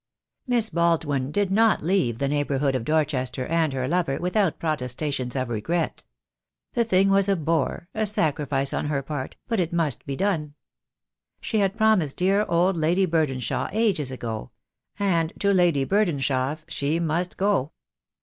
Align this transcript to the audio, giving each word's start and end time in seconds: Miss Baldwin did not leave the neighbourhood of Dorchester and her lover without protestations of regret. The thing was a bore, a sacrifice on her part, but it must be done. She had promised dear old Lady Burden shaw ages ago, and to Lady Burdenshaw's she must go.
Miss 0.47 0.71
Baldwin 0.71 1.29
did 1.31 1.51
not 1.51 1.83
leave 1.83 2.17
the 2.17 2.27
neighbourhood 2.27 2.73
of 2.73 2.83
Dorchester 2.83 3.45
and 3.45 3.71
her 3.71 3.87
lover 3.87 4.17
without 4.17 4.57
protestations 4.57 5.35
of 5.35 5.47
regret. 5.49 6.03
The 6.73 6.83
thing 6.83 7.11
was 7.11 7.29
a 7.29 7.35
bore, 7.35 7.87
a 7.93 8.07
sacrifice 8.07 8.73
on 8.73 8.87
her 8.87 9.03
part, 9.03 9.37
but 9.47 9.59
it 9.59 9.71
must 9.71 10.07
be 10.07 10.15
done. 10.15 10.55
She 11.39 11.59
had 11.59 11.77
promised 11.77 12.17
dear 12.17 12.45
old 12.49 12.77
Lady 12.77 13.05
Burden 13.05 13.39
shaw 13.41 13.69
ages 13.71 14.09
ago, 14.09 14.49
and 14.97 15.33
to 15.39 15.53
Lady 15.53 15.85
Burdenshaw's 15.85 16.65
she 16.67 16.99
must 16.99 17.37
go. 17.37 17.73